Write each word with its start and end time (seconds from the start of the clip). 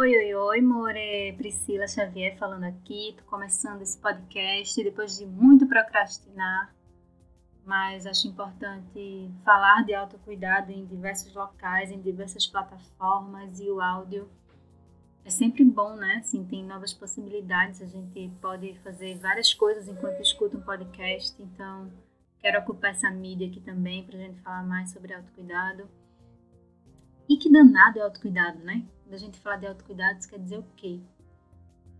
Oi, 0.00 0.16
oi, 0.16 0.32
oi, 0.32 0.60
More, 0.60 1.34
Priscila 1.36 1.88
Xavier 1.88 2.38
falando 2.38 2.62
aqui, 2.62 3.16
tô 3.18 3.24
começando 3.24 3.82
esse 3.82 3.98
podcast 3.98 4.80
depois 4.84 5.18
de 5.18 5.26
muito 5.26 5.66
procrastinar, 5.66 6.72
mas 7.66 8.06
acho 8.06 8.28
importante 8.28 9.28
falar 9.44 9.84
de 9.84 9.92
autocuidado 9.94 10.70
em 10.70 10.86
diversos 10.86 11.34
locais, 11.34 11.90
em 11.90 12.00
diversas 12.00 12.46
plataformas 12.46 13.58
e 13.58 13.68
o 13.68 13.80
áudio 13.80 14.30
é 15.24 15.30
sempre 15.30 15.64
bom, 15.64 15.96
né? 15.96 16.18
Assim, 16.20 16.44
tem 16.44 16.64
novas 16.64 16.92
possibilidades, 16.92 17.82
a 17.82 17.86
gente 17.86 18.30
pode 18.40 18.78
fazer 18.84 19.18
várias 19.18 19.52
coisas 19.52 19.88
enquanto 19.88 20.20
escuta 20.20 20.56
um 20.56 20.62
podcast, 20.62 21.42
então 21.42 21.90
quero 22.38 22.60
ocupar 22.60 22.92
essa 22.92 23.10
mídia 23.10 23.48
aqui 23.48 23.60
também 23.60 24.04
para 24.04 24.16
a 24.16 24.20
gente 24.20 24.40
falar 24.42 24.62
mais 24.62 24.92
sobre 24.92 25.12
autocuidado. 25.12 25.90
E 27.28 27.36
que 27.36 27.50
danado 27.50 27.98
é 27.98 28.02
autocuidado, 28.02 28.60
né? 28.60 28.86
Quando 29.08 29.14
a 29.14 29.24
gente 29.24 29.40
fala 29.40 29.56
de 29.56 29.66
autocuidado, 29.66 30.18
isso 30.18 30.28
quer 30.28 30.38
dizer 30.38 30.58
o 30.58 30.66
quê? 30.76 31.00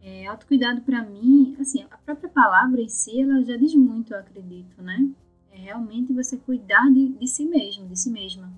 É, 0.02 0.26
autocuidado 0.26 0.82
para 0.82 1.02
mim, 1.02 1.56
assim, 1.58 1.82
a 1.90 1.96
própria 1.96 2.28
palavra 2.28 2.82
em 2.82 2.88
si, 2.90 3.22
ela 3.22 3.42
já 3.42 3.56
diz 3.56 3.74
muito, 3.74 4.12
eu 4.12 4.18
acredito, 4.18 4.82
né? 4.82 5.10
É 5.50 5.56
realmente 5.56 6.12
você 6.12 6.36
cuidar 6.36 6.92
de, 6.92 7.08
de 7.08 7.26
si 7.26 7.46
mesmo, 7.46 7.88
de 7.88 7.98
si 7.98 8.10
mesma. 8.10 8.52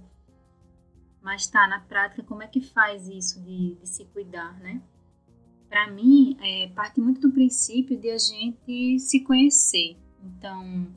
Mas 1.23 1.47
tá, 1.47 1.69
na 1.69 1.79
prática, 1.79 2.25
como 2.25 2.43
é 2.43 2.49
que 2.49 2.61
faz 2.61 3.07
isso 3.07 3.41
de, 3.41 3.77
de 3.77 3.89
se 3.89 4.05
cuidar, 4.07 4.59
né? 4.59 4.83
Para 5.69 5.89
mim, 5.93 6.37
é, 6.43 6.67
parte 6.75 7.01
muito 7.01 7.21
do 7.21 7.31
princípio 7.31 7.97
de 7.97 8.11
a 8.11 8.19
gente 8.19 8.99
se 8.99 9.21
conhecer. 9.21 9.97
Então, 10.25 10.89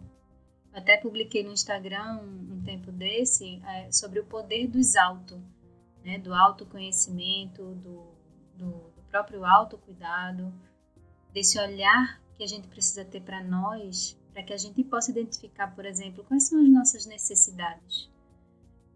até 0.73 0.97
publiquei 0.97 1.43
no 1.43 1.53
Instagram 1.53 2.17
um, 2.17 2.55
um 2.55 2.63
tempo 2.63 2.91
desse 2.91 3.61
é, 3.63 3.91
sobre 3.91 4.19
o 4.19 4.25
poder 4.25 4.67
dos 4.67 4.95
auto 4.95 5.39
né, 6.03 6.17
do 6.19 6.33
autoconhecimento, 6.33 7.63
do, 7.75 8.13
do, 8.57 8.71
do 8.95 9.03
próprio 9.09 9.45
autocuidado, 9.45 10.53
desse 11.33 11.59
olhar 11.59 12.21
que 12.37 12.43
a 12.43 12.47
gente 12.47 12.67
precisa 12.67 13.05
ter 13.05 13.21
para 13.21 13.43
nós, 13.43 14.19
para 14.31 14.43
que 14.43 14.53
a 14.53 14.57
gente 14.57 14.83
possa 14.83 15.11
identificar, 15.11 15.73
por 15.75 15.85
exemplo, 15.85 16.23
quais 16.23 16.47
são 16.47 16.61
as 16.61 16.69
nossas 16.69 17.05
necessidades, 17.05 18.09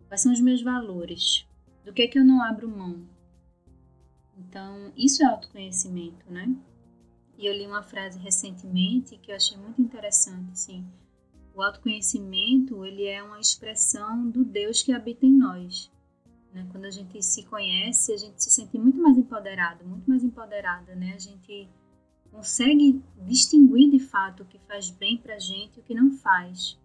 quais 0.07 0.21
são 0.21 0.31
os 0.31 0.41
meus 0.41 0.61
valores, 0.61 1.47
do 1.85 1.93
que 1.93 2.01
é 2.01 2.07
que 2.07 2.19
eu 2.19 2.25
não 2.25 2.41
abro 2.41 2.69
mão. 2.69 3.07
Então, 4.37 4.91
isso 4.95 5.23
é 5.23 5.25
autoconhecimento, 5.25 6.31
né? 6.31 6.55
E 7.37 7.45
eu 7.45 7.53
li 7.53 7.65
uma 7.67 7.83
frase 7.83 8.19
recentemente 8.19 9.17
que 9.17 9.31
eu 9.31 9.35
achei 9.35 9.57
muito 9.57 9.81
interessante, 9.81 10.51
assim, 10.51 10.85
o 11.57 11.61
autoconhecimento, 11.63 12.85
ele 12.85 13.05
é 13.05 13.21
uma 13.23 13.39
expressão 13.39 14.29
do 14.29 14.45
Deus 14.45 14.83
que 14.83 14.91
habita 14.91 15.25
em 15.25 15.35
nós. 15.35 15.91
Né? 16.57 16.67
Quando 16.71 16.85
a 16.85 16.89
gente 16.89 17.21
se 17.21 17.43
conhece, 17.43 18.11
a 18.11 18.17
gente 18.17 18.43
se 18.43 18.49
sente 18.49 18.77
muito 18.79 18.97
mais 18.99 19.15
empoderado, 19.15 19.85
muito 19.85 20.09
mais 20.09 20.23
empoderada, 20.23 20.95
né? 20.95 21.13
A 21.13 21.19
gente 21.19 21.69
consegue 22.31 22.99
distinguir 23.27 23.91
de 23.91 23.99
fato 23.99 24.41
o 24.41 24.45
que 24.45 24.57
faz 24.67 24.89
bem 24.89 25.17
para 25.17 25.37
gente 25.37 25.77
e 25.77 25.79
o 25.79 25.83
que 25.83 25.93
não 25.93 26.11
faz. 26.17 26.77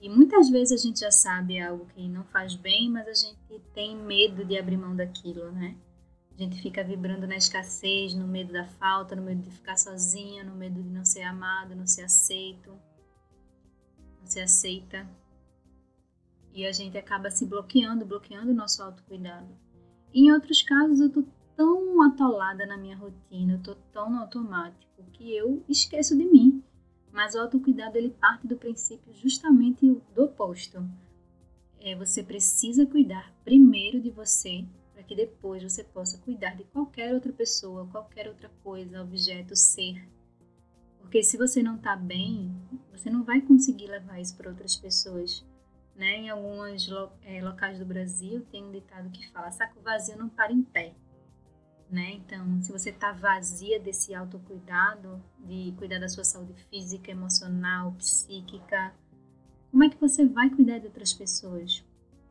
E 0.00 0.08
muitas 0.08 0.48
vezes 0.48 0.80
a 0.80 0.82
gente 0.82 1.00
já 1.00 1.10
sabe 1.10 1.60
algo 1.60 1.86
que 1.86 2.08
não 2.08 2.24
faz 2.24 2.54
bem, 2.54 2.90
mas 2.90 3.06
a 3.06 3.14
gente 3.14 3.60
tem 3.74 3.96
medo 3.96 4.44
de 4.44 4.58
abrir 4.58 4.78
mão 4.78 4.96
daquilo, 4.96 5.52
né? 5.52 5.76
A 6.38 6.42
gente 6.42 6.60
fica 6.60 6.82
vibrando 6.84 7.26
na 7.26 7.36
escassez, 7.36 8.14
no 8.14 8.26
medo 8.26 8.52
da 8.52 8.66
falta, 8.66 9.16
no 9.16 9.22
medo 9.22 9.42
de 9.42 9.50
ficar 9.50 9.76
sozinha, 9.76 10.44
no 10.44 10.54
medo 10.54 10.82
de 10.82 10.88
não 10.88 11.04
ser 11.04 11.22
amado, 11.22 11.74
não 11.74 11.86
ser 11.86 12.02
aceito, 12.02 12.70
não 14.20 14.26
ser 14.26 14.40
aceita. 14.40 15.08
E 16.56 16.66
a 16.66 16.72
gente 16.72 16.96
acaba 16.96 17.30
se 17.30 17.44
bloqueando, 17.44 18.06
bloqueando 18.06 18.50
o 18.50 18.54
nosso 18.54 18.82
autocuidado. 18.82 19.46
E 20.10 20.22
em 20.22 20.32
outros 20.32 20.62
casos, 20.62 21.00
eu 21.00 21.10
tô 21.10 21.22
tão 21.54 22.00
atolada 22.02 22.64
na 22.64 22.78
minha 22.78 22.96
rotina, 22.96 23.52
eu 23.52 23.62
tô 23.62 23.74
tão 23.92 24.10
no 24.10 24.20
automático 24.20 25.04
que 25.12 25.36
eu 25.36 25.62
esqueço 25.68 26.16
de 26.16 26.24
mim. 26.24 26.64
Mas 27.12 27.34
o 27.34 27.40
autocuidado 27.40 27.98
ele 27.98 28.08
parte 28.08 28.46
do 28.46 28.56
princípio 28.56 29.12
justamente 29.12 29.86
do 30.14 30.24
oposto. 30.24 30.82
É, 31.78 31.94
você 31.94 32.22
precisa 32.22 32.86
cuidar 32.86 33.34
primeiro 33.44 34.00
de 34.00 34.08
você 34.08 34.64
para 34.94 35.02
que 35.02 35.14
depois 35.14 35.62
você 35.62 35.84
possa 35.84 36.16
cuidar 36.16 36.56
de 36.56 36.64
qualquer 36.64 37.12
outra 37.12 37.34
pessoa, 37.34 37.86
qualquer 37.88 38.28
outra 38.28 38.50
coisa, 38.64 39.02
objeto, 39.02 39.54
ser. 39.54 40.08
Porque 41.00 41.22
se 41.22 41.36
você 41.36 41.62
não 41.62 41.76
está 41.76 41.94
bem, 41.94 42.50
você 42.90 43.10
não 43.10 43.24
vai 43.24 43.42
conseguir 43.42 43.88
levar 43.88 44.18
isso 44.18 44.34
para 44.38 44.48
outras 44.48 44.74
pessoas. 44.74 45.44
Né? 45.96 46.16
Em 46.16 46.28
alguns 46.28 46.88
é, 47.22 47.42
locais 47.42 47.78
do 47.78 47.86
Brasil 47.86 48.44
tem 48.50 48.64
um 48.64 48.70
ditado 48.70 49.10
que 49.10 49.26
fala: 49.30 49.50
saco 49.50 49.80
vazio 49.80 50.18
não 50.18 50.28
para 50.28 50.52
em 50.52 50.62
pé. 50.62 50.94
Né? 51.90 52.12
Então, 52.14 52.60
se 52.60 52.70
você 52.70 52.90
está 52.90 53.12
vazia 53.12 53.80
desse 53.80 54.14
autocuidado, 54.14 55.22
de 55.38 55.72
cuidar 55.78 56.00
da 56.00 56.08
sua 56.08 56.24
saúde 56.24 56.54
física, 56.68 57.10
emocional, 57.10 57.92
psíquica, 57.92 58.92
como 59.70 59.84
é 59.84 59.88
que 59.88 60.00
você 60.00 60.26
vai 60.26 60.50
cuidar 60.50 60.78
de 60.78 60.86
outras 60.86 61.12
pessoas? 61.12 61.84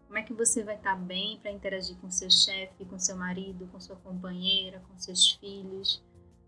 Como 0.07 0.19
é 0.19 0.23
que 0.23 0.33
você 0.33 0.63
vai 0.63 0.75
estar 0.75 0.95
tá 0.95 1.01
bem 1.01 1.39
para 1.39 1.51
interagir 1.51 1.95
com 1.97 2.09
seu 2.11 2.29
chefe, 2.29 2.85
com 2.85 2.99
seu 2.99 3.15
marido, 3.17 3.67
com 3.67 3.79
sua 3.79 3.95
companheira, 3.95 4.79
com 4.87 4.97
seus 4.97 5.31
filhos, 5.31 6.03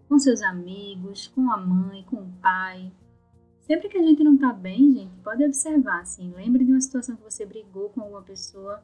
com 0.07 0.19
seus 0.19 0.41
amigos, 0.41 1.27
com 1.27 1.51
a 1.51 1.57
mãe, 1.57 2.03
com 2.03 2.17
o 2.17 2.31
pai? 2.41 2.91
Sempre 3.67 3.89
que 3.89 3.97
a 3.97 4.01
gente 4.01 4.23
não 4.23 4.37
tá 4.37 4.53
bem, 4.53 4.93
gente, 4.93 5.13
pode 5.17 5.43
observar, 5.43 5.99
assim, 5.99 6.31
lembre 6.31 6.63
de 6.63 6.71
uma 6.71 6.79
situação 6.79 7.17
que 7.17 7.23
você 7.23 7.45
brigou 7.45 7.89
com 7.89 7.99
alguma 7.99 8.21
pessoa, 8.21 8.81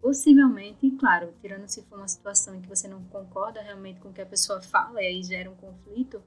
possivelmente, 0.00 0.90
claro, 0.92 1.34
tirando 1.42 1.68
se 1.68 1.82
for 1.82 1.98
uma 1.98 2.08
situação 2.08 2.54
em 2.54 2.62
que 2.62 2.68
você 2.68 2.88
não 2.88 3.04
concorda 3.04 3.60
realmente 3.60 4.00
com 4.00 4.08
o 4.08 4.12
que 4.12 4.22
a 4.22 4.26
pessoa 4.26 4.62
fala 4.62 5.02
e 5.02 5.06
aí 5.06 5.22
gera 5.22 5.50
um 5.50 5.54
conflito, 5.54 6.22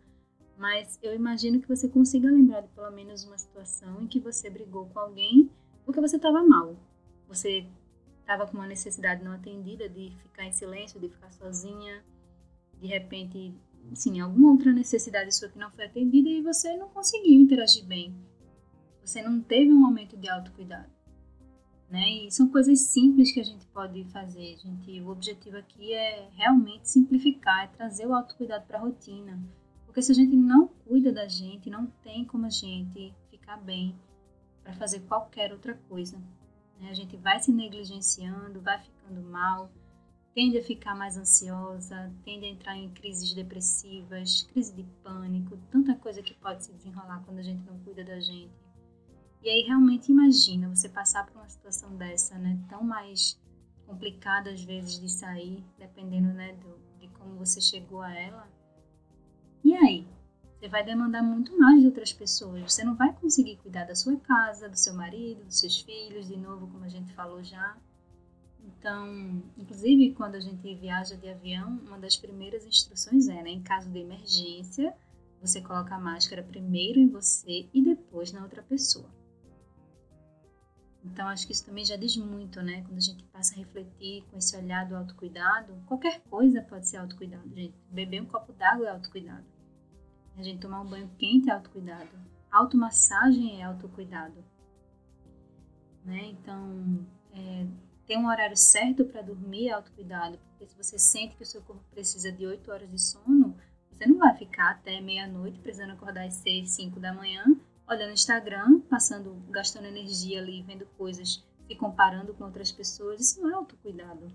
mas 0.55 0.99
eu 1.01 1.15
imagino 1.15 1.59
que 1.59 1.67
você 1.67 1.89
consiga 1.89 2.29
lembrar 2.29 2.61
de 2.61 2.67
pelo 2.69 2.91
menos 2.91 3.25
uma 3.25 3.39
situação 3.39 3.99
em 4.01 4.07
que 4.07 4.19
você 4.19 4.51
brigou 4.51 4.85
com 4.85 4.99
alguém 4.99 5.49
porque 5.83 5.99
você 5.99 6.15
estava 6.15 6.43
mal. 6.43 6.75
Você 7.27 7.65
estava 8.21 8.45
com 8.45 8.57
uma 8.57 8.67
necessidade 8.67 9.23
não 9.23 9.31
atendida 9.31 9.89
de 9.89 10.11
ficar 10.21 10.45
em 10.45 10.51
silêncio, 10.51 10.99
de 10.99 11.09
ficar 11.09 11.31
sozinha, 11.31 12.03
de 12.79 12.87
repente 12.87 13.53
sim, 13.93 14.19
alguma 14.19 14.51
outra 14.51 14.71
necessidade 14.71 15.35
sua 15.35 15.49
que 15.49 15.59
não 15.59 15.71
foi 15.71 15.85
atendida 15.85 16.29
e 16.29 16.41
você 16.41 16.75
não 16.77 16.89
conseguiu 16.89 17.39
interagir 17.39 17.85
bem. 17.85 18.15
Você 19.03 19.21
não 19.21 19.39
teve 19.39 19.71
um 19.71 19.79
momento 19.79 20.17
de 20.17 20.29
autocuidado. 20.29 20.89
Né? 21.89 22.25
E 22.25 22.31
são 22.31 22.49
coisas 22.49 22.79
simples 22.79 23.31
que 23.31 23.39
a 23.39 23.43
gente 23.43 23.65
pode 23.67 24.03
fazer. 24.05 24.57
Gente, 24.57 24.99
o 25.01 25.09
objetivo 25.09 25.57
aqui 25.57 25.93
é 25.93 26.29
realmente 26.33 26.89
simplificar, 26.89 27.65
é 27.65 27.67
trazer 27.67 28.07
o 28.07 28.13
autocuidado 28.13 28.65
para 28.65 28.79
a 28.79 28.81
rotina. 28.81 29.39
Porque 29.85 30.01
se 30.01 30.11
a 30.11 30.15
gente 30.15 30.35
não 30.35 30.67
cuida 30.67 31.11
da 31.11 31.27
gente, 31.27 31.69
não 31.69 31.85
tem 32.03 32.25
como 32.25 32.47
a 32.47 32.49
gente 32.49 33.13
ficar 33.29 33.57
bem 33.57 33.95
para 34.63 34.73
fazer 34.73 35.01
qualquer 35.01 35.53
outra 35.53 35.75
coisa. 35.87 36.17
Né? 36.79 36.89
A 36.89 36.93
gente 36.93 37.15
vai 37.17 37.39
se 37.39 37.51
negligenciando, 37.51 38.59
vai 38.59 38.81
ficando 38.81 39.21
mal, 39.21 39.71
tende 40.35 40.57
a 40.57 40.63
ficar 40.63 40.93
mais 40.93 41.15
ansiosa, 41.15 42.13
tende 42.25 42.45
a 42.45 42.49
entrar 42.49 42.75
em 42.75 42.89
crises 42.89 43.33
depressivas, 43.33 44.43
crise 44.51 44.75
de 44.75 44.83
pânico, 45.01 45.57
tanta 45.71 45.95
coisa 45.95 46.21
que 46.21 46.33
pode 46.33 46.65
se 46.65 46.73
desenrolar 46.73 47.23
quando 47.25 47.39
a 47.39 47.41
gente 47.41 47.65
não 47.65 47.79
cuida 47.79 48.03
da 48.03 48.19
gente. 48.19 48.51
E 49.41 49.49
aí 49.49 49.61
realmente 49.65 50.11
imagina 50.11 50.67
você 50.67 50.89
passar 50.89 51.25
por 51.25 51.37
uma 51.37 51.47
situação 51.47 51.95
dessa, 51.95 52.37
né, 52.37 52.59
tão 52.67 52.83
mais 52.83 53.39
complicada 53.87 54.51
às 54.51 54.61
vezes 54.61 54.99
de 54.99 55.09
sair, 55.09 55.63
dependendo, 55.79 56.33
né, 56.33 56.53
do, 56.53 56.77
de 56.99 57.07
como 57.17 57.37
você 57.37 57.61
chegou 57.61 58.01
a 58.01 58.13
ela. 58.13 58.45
E 59.63 59.73
aí, 59.73 60.05
você 60.59 60.67
vai 60.67 60.83
demandar 60.83 61.23
muito 61.23 61.57
mais 61.57 61.79
de 61.79 61.85
outras 61.85 62.11
pessoas. 62.11 62.73
Você 62.73 62.83
não 62.83 62.95
vai 62.95 63.13
conseguir 63.13 63.55
cuidar 63.57 63.85
da 63.85 63.95
sua 63.95 64.17
casa, 64.17 64.67
do 64.67 64.75
seu 64.75 64.93
marido, 64.93 65.45
dos 65.45 65.59
seus 65.59 65.79
filhos, 65.79 66.27
de 66.27 66.35
novo, 66.35 66.67
como 66.67 66.83
a 66.83 66.89
gente 66.89 67.13
falou 67.13 67.41
já. 67.43 67.77
Então, 68.65 69.43
inclusive 69.57 70.13
quando 70.13 70.35
a 70.35 70.39
gente 70.39 70.73
viaja 70.75 71.15
de 71.15 71.29
avião, 71.29 71.79
uma 71.87 71.99
das 71.99 72.15
primeiras 72.15 72.65
instruções 72.65 73.27
é, 73.27 73.41
né, 73.43 73.49
em 73.49 73.61
caso 73.61 73.89
de 73.89 73.99
emergência, 73.99 74.95
você 75.39 75.61
coloca 75.61 75.95
a 75.95 75.99
máscara 75.99 76.41
primeiro 76.41 76.99
em 76.99 77.07
você 77.07 77.69
e 77.73 77.83
depois 77.83 78.31
na 78.31 78.41
outra 78.41 78.63
pessoa. 78.63 79.09
Então, 81.03 81.27
acho 81.27 81.45
que 81.45 81.53
isso 81.53 81.63
também 81.63 81.85
já 81.85 81.95
diz 81.95 82.17
muito, 82.17 82.59
né? 82.63 82.81
Quando 82.81 82.97
a 82.97 83.01
gente 83.01 83.23
passa 83.25 83.53
a 83.53 83.57
refletir 83.57 84.23
com 84.23 84.37
esse 84.37 84.57
olhar 84.57 84.87
do 84.87 84.95
autocuidado, 84.95 85.71
qualquer 85.85 86.19
coisa 86.21 86.63
pode 86.63 86.87
ser 86.87 86.97
autocuidado, 86.97 87.47
gente. 87.53 87.75
Beber 87.91 88.23
um 88.23 88.25
copo 88.25 88.51
d'água 88.53 88.87
é 88.87 88.89
autocuidado. 88.89 89.45
A 90.35 90.41
gente 90.41 90.61
tomar 90.61 90.81
um 90.81 90.89
banho 90.89 91.07
quente 91.19 91.47
é 91.47 91.53
autocuidado. 91.53 92.09
Automassagem 92.51 93.61
é 93.61 93.65
autocuidado. 93.65 94.43
Né? 96.03 96.25
Então, 96.29 97.05
é, 97.31 97.67
ter 98.05 98.17
um 98.17 98.27
horário 98.27 98.55
certo 98.55 99.05
para 99.05 99.21
dormir 99.21 99.71
autocuidado, 99.71 100.37
porque 100.49 100.67
se 100.67 100.75
você 100.77 100.97
sente 100.97 101.35
que 101.35 101.43
o 101.43 101.45
seu 101.45 101.61
corpo 101.61 101.83
precisa 101.91 102.31
de 102.31 102.45
8 102.45 102.71
horas 102.71 102.89
de 102.89 102.99
sono, 102.99 103.55
você 103.91 104.05
não 104.05 104.17
vai 104.17 104.35
ficar 104.35 104.71
até 104.71 104.99
meia-noite 104.99 105.59
precisando 105.59 105.93
acordar 105.93 106.25
às 106.25 106.35
6, 106.35 106.69
5 106.69 106.99
da 106.99 107.13
manhã, 107.13 107.43
olhando 107.87 108.09
o 108.09 108.13
Instagram, 108.13 108.81
passando, 108.81 109.33
gastando 109.49 109.85
energia 109.85 110.39
ali, 110.39 110.61
vendo 110.63 110.85
coisas, 110.97 111.43
se 111.67 111.75
comparando 111.75 112.33
com 112.33 112.43
outras 112.43 112.71
pessoas. 112.71 113.21
Isso 113.21 113.41
não 113.41 113.49
é 113.49 113.53
autocuidado. 113.53 114.31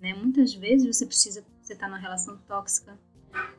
Né? 0.00 0.14
Muitas 0.14 0.54
vezes 0.54 0.96
você 0.96 1.06
precisa, 1.06 1.44
você 1.60 1.74
está 1.74 1.86
numa 1.86 1.98
relação 1.98 2.36
tóxica, 2.48 2.98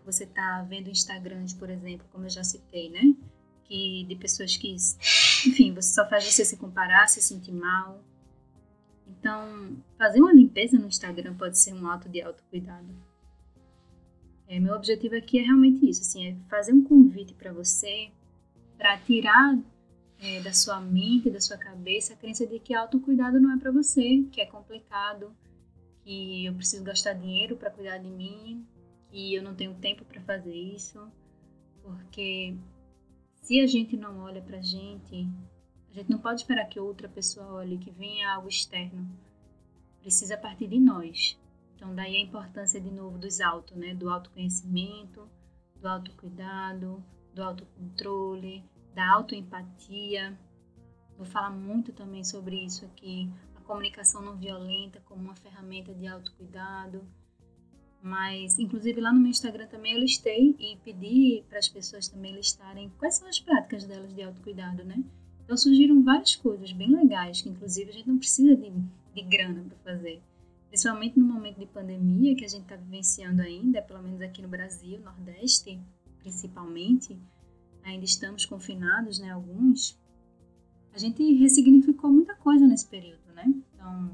você 0.05 0.25
está 0.25 0.63
vendo 0.63 0.89
Instagrams, 0.89 1.53
por 1.53 1.69
exemplo, 1.69 2.05
como 2.11 2.25
eu 2.25 2.29
já 2.29 2.43
citei, 2.43 2.89
né? 2.89 3.15
Que 3.63 4.03
de 4.05 4.15
pessoas 4.15 4.57
que, 4.57 4.73
enfim, 4.73 5.73
você 5.73 5.93
só 5.93 6.09
faz 6.09 6.25
você 6.25 6.43
se 6.43 6.57
comparar, 6.57 7.07
se 7.07 7.21
sentir 7.21 7.53
mal. 7.53 8.03
Então, 9.21 9.77
fazer 10.00 10.19
uma 10.19 10.33
limpeza 10.33 10.79
no 10.79 10.88
Instagram 10.88 11.35
pode 11.35 11.59
ser 11.59 11.75
um 11.75 11.88
ato 11.88 12.09
de 12.09 12.23
autocuidado. 12.23 12.88
É, 14.47 14.59
meu 14.59 14.73
objetivo 14.73 15.15
aqui 15.15 15.38
é 15.38 15.44
realmente 15.44 15.88
isso, 15.88 16.01
assim, 16.01 16.25
é 16.25 16.35
fazer 16.50 16.73
um 16.73 16.83
convite 16.83 17.35
para 17.35 17.53
você 17.53 18.12
para 18.75 18.97
tirar 18.97 19.59
é, 20.18 20.41
da 20.41 20.51
sua 20.51 20.81
mente, 20.81 21.29
da 21.29 21.39
sua 21.39 21.56
cabeça, 21.56 22.13
a 22.13 22.18
crença 22.18 22.47
de 22.47 22.57
que 22.57 22.73
autocuidado 22.73 23.39
não 23.39 23.53
é 23.53 23.59
para 23.59 23.71
você, 23.71 24.23
que 24.31 24.41
é 24.41 24.45
complicado, 24.47 25.31
que 26.03 26.44
eu 26.45 26.56
preciso 26.56 26.83
gastar 26.83 27.13
dinheiro 27.13 27.56
para 27.56 27.69
cuidar 27.69 28.00
de 28.00 28.09
mim, 28.09 28.65
que 29.12 29.35
eu 29.35 29.44
não 29.44 29.53
tenho 29.53 29.75
tempo 29.75 30.03
para 30.03 30.19
fazer 30.21 30.56
isso, 30.56 31.00
porque 31.83 32.56
se 33.35 33.59
a 33.59 33.67
gente 33.67 33.95
não 33.95 34.17
olha 34.21 34.41
para 34.41 34.57
a 34.57 34.63
gente, 34.63 35.29
a 35.91 35.93
gente 35.93 36.09
não 36.09 36.19
pode 36.19 36.41
esperar 36.41 36.65
que 36.69 36.79
outra 36.79 37.09
pessoa 37.09 37.53
olhe, 37.53 37.77
que 37.77 37.91
venha 37.91 38.33
algo 38.33 38.47
externo. 38.47 39.09
Precisa 39.99 40.38
partir 40.38 40.67
de 40.67 40.79
nós. 40.79 41.38
Então, 41.75 41.93
daí 41.93 42.15
a 42.15 42.21
importância 42.21 42.79
de 42.79 42.89
novo 42.89 43.17
dos 43.17 43.41
auto, 43.41 43.77
né? 43.77 43.93
Do 43.93 44.09
autoconhecimento, 44.09 45.27
do 45.75 45.88
autocuidado, 45.88 47.03
do 47.33 47.43
autocontrole, 47.43 48.63
da 48.95 49.11
autoempatia. 49.11 50.38
Vou 51.17 51.25
falar 51.25 51.49
muito 51.49 51.91
também 51.91 52.23
sobre 52.23 52.63
isso 52.63 52.85
aqui, 52.85 53.29
a 53.55 53.61
comunicação 53.61 54.21
não 54.21 54.38
violenta 54.38 55.01
como 55.01 55.21
uma 55.21 55.35
ferramenta 55.35 55.93
de 55.93 56.07
autocuidado. 56.07 57.03
Mas, 58.01 58.57
inclusive, 58.57 59.01
lá 59.01 59.11
no 59.11 59.19
meu 59.19 59.29
Instagram 59.29 59.67
também 59.67 59.93
eu 59.93 59.99
listei 59.99 60.55
e 60.57 60.77
pedi 60.77 61.43
para 61.49 61.59
as 61.59 61.67
pessoas 61.67 62.07
também 62.07 62.33
listarem 62.33 62.89
quais 62.97 63.15
são 63.15 63.27
as 63.27 63.39
práticas 63.39 63.85
delas 63.85 64.15
de 64.15 64.23
autocuidado, 64.23 64.83
né? 64.83 65.03
Então 65.51 65.57
surgiram 65.57 66.01
várias 66.01 66.33
coisas 66.33 66.71
bem 66.71 66.95
legais, 66.95 67.42
que 67.42 67.50
inclusive 67.50 67.89
a 67.89 67.94
gente 67.94 68.07
não 68.07 68.18
precisa 68.18 68.56
de, 68.56 68.71
de 69.13 69.21
grana 69.21 69.62
para 69.68 69.95
fazer. 69.95 70.21
Principalmente 70.69 71.19
no 71.19 71.25
momento 71.25 71.59
de 71.59 71.65
pandemia 71.65 72.33
que 72.38 72.45
a 72.45 72.48
gente 72.48 72.62
está 72.62 72.77
vivenciando 72.77 73.42
ainda, 73.42 73.81
pelo 73.81 74.01
menos 74.01 74.21
aqui 74.21 74.42
no 74.42 74.48
Brasil, 74.48 75.01
Nordeste, 75.01 75.77
principalmente, 76.19 77.19
ainda 77.83 78.06
estamos 78.06 78.45
confinados, 78.45 79.19
né, 79.19 79.31
alguns, 79.31 80.00
a 80.94 80.98
gente 80.98 81.21
ressignificou 81.33 82.09
muita 82.09 82.33
coisa 82.33 82.65
nesse 82.65 82.88
período, 82.88 83.33
né? 83.36 83.53
Então, 83.75 84.09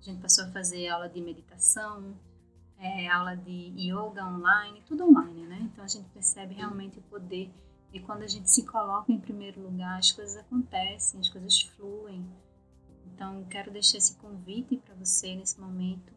a 0.00 0.02
gente 0.02 0.22
passou 0.22 0.44
a 0.44 0.48
fazer 0.52 0.88
aula 0.88 1.06
de 1.06 1.20
meditação, 1.20 2.16
é, 2.78 3.08
aula 3.08 3.36
de 3.36 3.74
yoga 3.76 4.24
online, 4.24 4.82
tudo 4.86 5.04
online, 5.04 5.46
né? 5.48 5.58
Então, 5.70 5.84
a 5.84 5.88
gente 5.88 6.08
percebe 6.14 6.54
realmente 6.54 6.98
o 6.98 7.02
poder 7.02 7.50
de 7.92 8.00
quando 8.00 8.22
a 8.22 8.26
gente 8.26 8.50
se 8.50 8.64
coloca 8.64 9.12
em 9.12 9.18
primeiro 9.18 9.62
lugar, 9.62 9.98
as 9.98 10.12
coisas 10.12 10.36
acontecem, 10.36 11.20
as 11.20 11.28
coisas 11.28 11.60
fluem. 11.60 12.24
Então, 13.06 13.44
quero 13.44 13.70
deixar 13.70 13.98
esse 13.98 14.14
convite 14.16 14.76
para 14.76 14.94
você 14.94 15.34
nesse 15.34 15.60
momento 15.60 16.12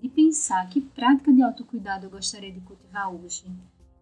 de 0.00 0.08
pensar 0.08 0.68
que 0.68 0.80
prática 0.80 1.32
de 1.32 1.42
autocuidado 1.42 2.06
eu 2.06 2.10
gostaria 2.10 2.52
de 2.52 2.60
cultivar 2.60 3.14
hoje 3.14 3.44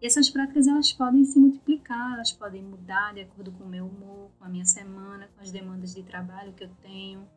e 0.01 0.07
essas 0.07 0.29
práticas 0.29 0.67
elas 0.67 0.91
podem 0.91 1.23
se 1.23 1.37
multiplicar, 1.37 2.15
elas 2.15 2.31
podem 2.31 2.63
mudar 2.63 3.13
de 3.13 3.21
acordo 3.21 3.51
com 3.51 3.65
o 3.65 3.69
meu 3.69 3.85
humor, 3.85 4.31
com 4.39 4.45
a 4.45 4.49
minha 4.49 4.65
semana, 4.65 5.29
com 5.35 5.41
as 5.41 5.51
demandas 5.51 5.93
de 5.93 6.01
trabalho 6.01 6.53
que 6.53 6.63
eu 6.63 6.69
tenho. 6.81 7.29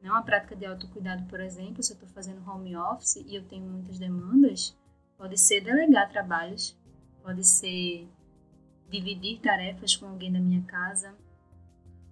Não 0.00 0.12
uma 0.12 0.22
prática 0.22 0.54
de 0.54 0.64
autocuidado, 0.64 1.24
por 1.24 1.40
exemplo, 1.40 1.82
se 1.82 1.92
eu 1.92 1.94
estou 1.94 2.08
fazendo 2.10 2.48
home 2.48 2.76
office 2.76 3.16
e 3.16 3.34
eu 3.34 3.44
tenho 3.48 3.66
muitas 3.66 3.98
demandas, 3.98 4.78
pode 5.16 5.36
ser 5.36 5.60
delegar 5.60 6.08
trabalhos, 6.08 6.78
pode 7.20 7.42
ser 7.42 8.08
dividir 8.88 9.40
tarefas 9.40 9.96
com 9.96 10.06
alguém 10.06 10.32
da 10.32 10.40
minha 10.40 10.62
casa, 10.62 11.14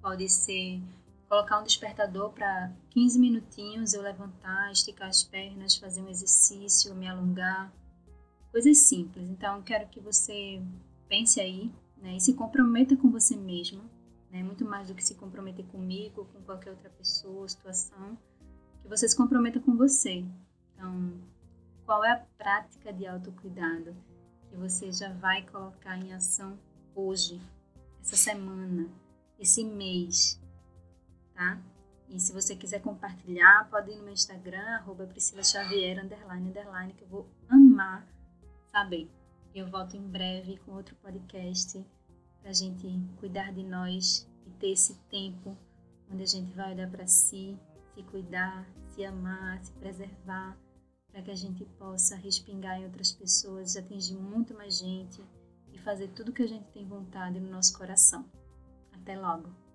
pode 0.00 0.28
ser 0.28 0.80
colocar 1.28 1.60
um 1.60 1.64
despertador 1.64 2.30
para 2.32 2.72
15 2.90 3.18
minutinhos 3.18 3.94
eu 3.94 4.02
levantar, 4.02 4.70
esticar 4.70 5.08
as 5.08 5.22
pernas, 5.22 5.76
fazer 5.76 6.02
um 6.02 6.08
exercício, 6.08 6.94
me 6.94 7.08
alongar 7.08 7.72
coisas 8.52 8.78
simples. 8.78 9.28
Então, 9.28 9.62
quero 9.62 9.88
que 9.88 10.00
você 10.00 10.62
pense 11.08 11.40
aí 11.40 11.70
né, 11.96 12.16
e 12.16 12.20
se 12.20 12.34
comprometa 12.34 12.96
com 12.96 13.10
você 13.10 13.36
mesmo, 13.36 13.82
né, 14.30 14.42
muito 14.42 14.64
mais 14.64 14.88
do 14.88 14.94
que 14.94 15.04
se 15.04 15.14
comprometer 15.14 15.64
comigo 15.66 16.26
com 16.32 16.40
qualquer 16.42 16.70
outra 16.70 16.90
pessoa, 16.90 17.48
situação, 17.48 18.16
que 18.82 18.88
você 18.88 19.08
se 19.08 19.16
comprometa 19.16 19.60
com 19.60 19.76
você. 19.76 20.24
Então, 20.74 21.20
qual 21.84 22.04
é 22.04 22.12
a 22.12 22.24
prática 22.38 22.92
de 22.92 23.06
autocuidado 23.06 23.96
que 24.48 24.56
você 24.56 24.90
já 24.92 25.12
vai 25.14 25.42
colocar 25.46 25.96
em 25.98 26.12
ação 26.12 26.58
hoje, 26.94 27.40
essa 28.00 28.16
semana, 28.16 28.88
esse 29.38 29.64
mês, 29.64 30.40
tá? 31.34 31.60
E 32.08 32.20
se 32.20 32.32
você 32.32 32.54
quiser 32.54 32.80
compartilhar, 32.80 33.68
pode 33.68 33.90
ir 33.90 33.96
no 33.96 34.04
meu 34.04 34.12
Instagram, 34.12 34.76
arroba 34.76 35.06
Priscila 35.06 35.42
Xavier, 35.42 36.04
underline, 36.04 36.50
underline, 36.50 36.92
que 36.92 37.02
eu 37.02 37.08
vou 37.08 37.28
amar 37.48 38.06
saber. 38.70 39.10
Eu 39.54 39.66
volto 39.66 39.96
em 39.96 40.06
breve 40.06 40.58
com 40.58 40.72
outro 40.72 40.94
podcast 40.96 41.84
para 42.40 42.50
a 42.50 42.52
gente 42.52 42.86
cuidar 43.18 43.52
de 43.52 43.62
nós 43.62 44.28
e 44.46 44.50
ter 44.50 44.70
esse 44.70 44.94
tempo 45.10 45.56
onde 46.12 46.22
a 46.22 46.26
gente 46.26 46.52
vai 46.52 46.72
olhar 46.72 46.90
para 46.90 47.06
si, 47.06 47.58
se 47.94 48.02
cuidar, 48.04 48.66
se 48.88 49.04
amar, 49.04 49.58
se 49.64 49.72
preservar, 49.72 50.56
para 51.16 51.22
que 51.22 51.30
a 51.30 51.34
gente 51.34 51.64
possa 51.78 52.14
respingar 52.14 52.78
em 52.78 52.84
outras 52.84 53.10
pessoas, 53.10 53.74
atingir 53.74 54.16
muito 54.16 54.52
mais 54.52 54.76
gente 54.76 55.24
e 55.72 55.78
fazer 55.78 56.08
tudo 56.08 56.30
que 56.30 56.42
a 56.42 56.46
gente 56.46 56.66
tem 56.72 56.86
vontade 56.86 57.40
no 57.40 57.50
nosso 57.50 57.72
coração. 57.72 58.22
Até 58.92 59.18
logo! 59.18 59.65